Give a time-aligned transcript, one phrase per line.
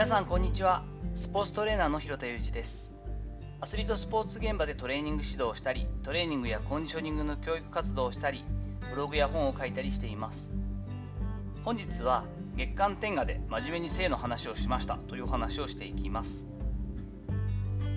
[0.00, 0.82] 皆さんこんにちは。
[1.12, 2.94] スポーツトレーナーの広田裕二です。
[3.60, 8.42] アスリートスポーツ現場でトレーニング指導をしたりトレーニングやコンディショニングの教育活動をしたり
[8.88, 10.50] ブログや本を書いたりしています。
[11.64, 12.24] 本日は
[12.56, 16.46] 月間天下で真面目に性の話をしましたという話をしていきます。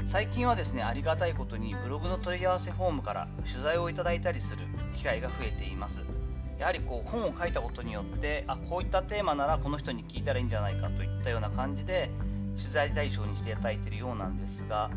[0.06, 4.66] 最近はですねありがたいことにブログの問い合わせフォームから取材をいただいたりする
[4.98, 6.02] 機会が増えています。
[6.64, 12.10] やはりこう本を書いたことによってあこういったテーマならこの人に聞いたらいいんじゃないかといったような感じで
[12.56, 14.90] 取材対象にしていただいているようなんですが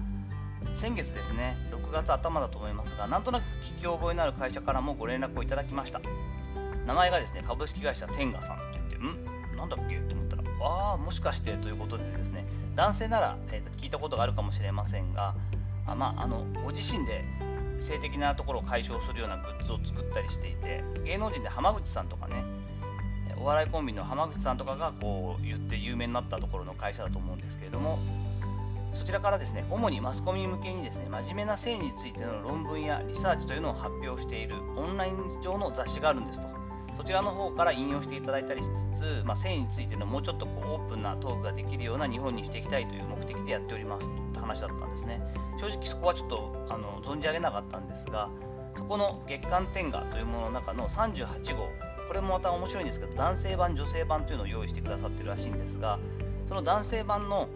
[0.75, 6.01] 先月ですね6月頭だと思いますがなんとなく聞き覚えのある会社からもご連絡をいただきました。
[6.87, 9.57] 名前がですね株式会社天下さんと言ってん？
[9.57, 9.97] なんだっけ？
[9.97, 15.35] と思ったらああもしかしてということでですね男性なら、えー、聞いたことがあるかもしれませんが
[15.89, 17.25] あまあ、あのご自身で
[17.79, 22.45] 性的なところを解消するようなグッズを作ったりしていて芸能人で浜口さんとかね
[23.39, 27.99] お笑いコンビの浜口さんとかがこう言って有名になったところの会社だと思うんですけれども
[28.93, 36.67] そちらからですね主にマスコミ向けにですね真面目な性についての論文やリサーチというのを発表しているオンライン上の雑誌があるんですと。
[36.97, 45.21] そちらの方から引用していただいたりしつつ、まあ、性についてのもうちょっとこうオープンなトークができるような日本にしていきたいという目的でやっておりますって話だったんですね。
[45.59, 48.29] 正直そこはちょっとあの存じ上げなかったんですが
[48.77, 51.69] そこの月刊天下というものの中の38号
[52.09, 55.99] これもまた面白いんですけど男性版女性版というのを用意してくださってるらしいんですが
[56.47, 57.49] その男性版の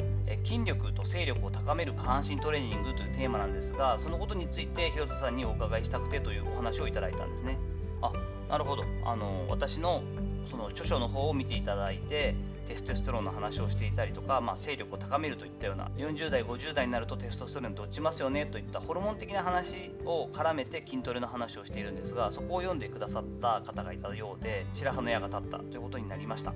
[0.44, 7.58] 筋力と勢力を高める下半身トレーニングというテーマなんですがそのことについて広田さんにお伺いしたくてというお話をいただいたんですね。
[8.02, 8.12] あ
[8.48, 8.84] なるほど。
[9.04, 10.02] あの私の
[10.46, 12.34] その著書の方を見ていただいて
[12.70, 26.54] テストステロンの話をしていたりとか、まあ、勢力を高めるといったような40代50代になるとテストステロンって落ちますよねといったホルモン的な話を絡めて筋トレの話をしているんですがそこを読んでくださった方がいたようで白羽の矢が立ったということになりました。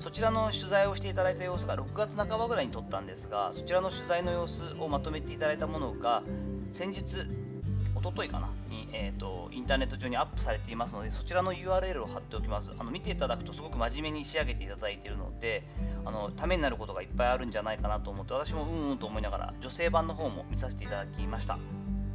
[0.00, 6.22] そちらの取材をしていただいた様子が6月半ばぐらいに撮ったんですがそちらの取材の様子をまとめていただいたものが
[6.70, 7.26] 先日
[8.10, 12.72] とといかなに、えーと、インターネット上にアップされていますのでそちらの URL を貼っておきます。
[12.78, 15.64] あの見ていただくとすごく真面目に仕上げていただいているので
[16.04, 21.58] あのためになることがいっぱいあるんじゃないかなと思って私もうんうんと思いながら女性版の方も見させていただきました。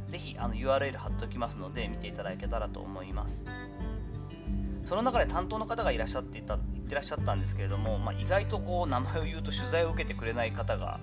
[0.08, 3.46] ぜひあの URL 貼っておきますので見ていただけたらと思います。
[4.84, 10.98] その中で担当の方がいらっしゃっていた言ってらっしゃったんですけれども、まあ、意外とこう名前を言うと取材を受けてくれない方が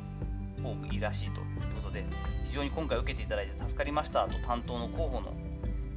[0.64, 1.48] 多くいらしいという
[1.82, 2.06] ことで
[2.46, 5.34] 非常に今回受けていただいて助かりましたと担当の広報の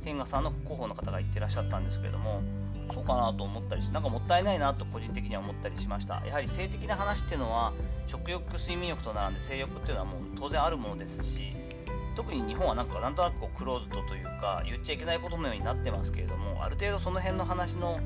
[0.03, 2.43] 天下さんの広報の方が言ってらっしゃったんですけれども
[2.93, 6.23] そうかなと思ったりしてなんかもったいないなと個人的には思ったりしました。
[6.27, 7.73] やはり性的な話っていうのは
[8.07, 11.55] 食欲睡眠欲と並んで性欲っていうのはもう当然あるものですし
[12.17, 17.99] 特に日本はなんかなんとなくこうクローズドというか言っちゃいけないことのようになってますけれどもある程度その辺の話の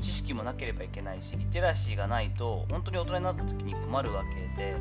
[0.00, 4.74] 知識もなければいけないしリテラシーがないと本当に大人になった時に困るわけで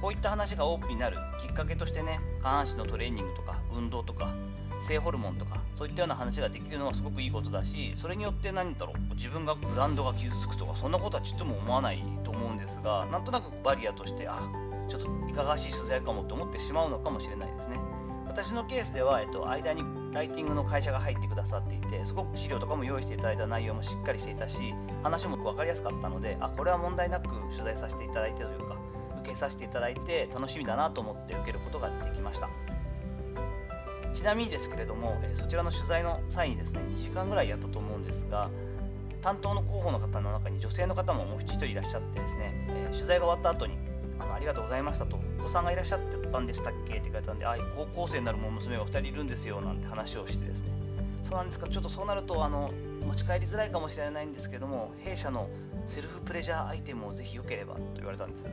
[0.00, 4.34] こういった話がオープンになるきっかけとしてね下半身のトレーニングとか運動とか
[4.80, 14.40] 性ホルモンとかそういったような話ができるのはすごくいいことだしそれによって何だろう自分がブランドが傷つくとかそんなことはちっとも思わないと思うんですがなんとなくバリアとしてあ
[14.88, 17.78] ちょっといかがわしい取材かもって思ってしまうのかもしれないですね。
[18.40, 19.82] 私のケースでは、えっと、間に
[20.12, 28.76] ライティングの会社が入ってくださっていてすごく資料とかも用意していただいた内容もしっかりしていたし話も分かりやすかったのであこれは問題なく取材させていただいてというか
[29.22, 32.48] 受けさせていただいて楽しみだなと思って受けることができました。
[34.14, 38.50] ちなみにですけれども、そちらの取材の際にですね2時間ぐらいやったと思うんですが
[39.20, 43.76] 担当の広報の方の中に女性の方ももう1人いらっしゃってですね、取材が終わった後に
[44.18, 45.18] あのありがとうございましたと。
[45.38, 50.70] お子さんがいらっしゃってたんでしたっけって言われたんであ高校生になるも娘が2人いるんですよなんて話をしてですね。
[51.22, 51.68] そうなんですか。
[51.68, 52.70] ちょっとそうなるとあの
[53.06, 55.48] 持ち帰りづらいかもしれないんですけども弊社の
[55.86, 58.46] セルフプレジャーアイテムをぜひ良ければと言われたんです。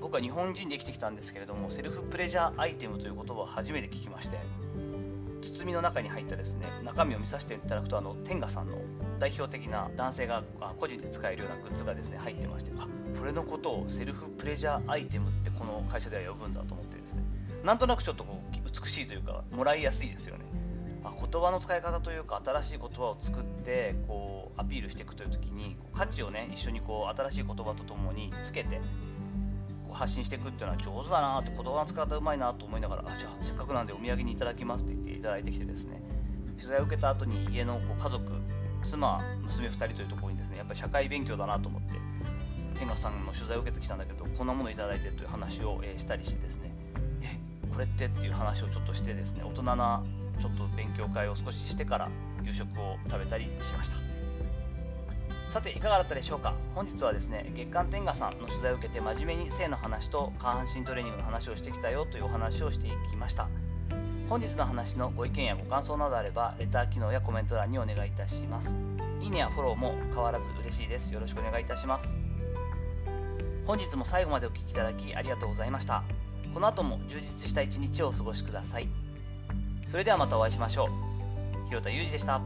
[0.00, 4.38] 僕は日本人で生きてきたんですけれどもセルフプレジャーアイテムという言葉を初めて聞きまして
[5.42, 8.78] 包みの中に入ったですね中身を見させていただくとあの天下さんの
[9.18, 10.44] 代表的な男性が
[10.78, 12.86] 個人で使えるようなグッズがですね入ってましてあ
[13.18, 17.22] これのことをセルフプレジャーアイテムってこの会社では呼ぶんだと思ってですね。
[17.64, 20.44] なんとなくちょっとこう美しいというかもらいやすいですよね。
[21.04, 28.80] あ言葉の使い方というか新しい言葉を作ってこうアピールしていくという時に価値をね一緒にこう新しい言葉とともにつけて
[29.90, 36.02] 発信していくっていうのは上手だなって言葉の使い方うまいなと思いながらあじゃあせっかくなんでお土産にいただきますって言っていただいてきてですね。
[36.56, 38.32] 取材を受けた後に家のこう家族
[38.82, 41.94] 妻娘2人というところにですねやっぱり社会勉強だなと思って
[42.78, 46.72] 天賀さんの取材を受けてきたんだけどこんなものいただいてという話を、えしたりしてですね
[47.22, 47.38] え
[47.72, 50.04] これってっていう話をちょっとしてですね大人な
[50.38, 52.10] ちょっと勉強会を少ししてから
[52.44, 53.96] 夕食を食べたりしました。
[55.48, 56.54] さていかがだったでしょうか？
[56.74, 63.48] 本日はですね月刊天下さんの取材を受けて真面目に性の話と下半身トレーニングの話をしてきたよというお話をしていきました。
[64.28, 68.76] 本日の話のご意見やご感想などあればレター機能やコメント欄にお願いいたします。
[69.22, 71.14] いいねやフォローも変わらず嬉しいです。
[71.14, 72.25] よろしくお願いいたします。
[73.66, 76.04] 本日も最後までお聴きいただきありがとうございました。
[76.54, 78.88] この後も充実した一日をお過ごしください。
[79.88, 80.88] それではまたお会いしましょ
[81.64, 81.66] う。
[81.66, 82.40] 広田裕二でした